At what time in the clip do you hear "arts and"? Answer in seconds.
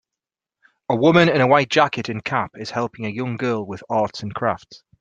3.87-4.33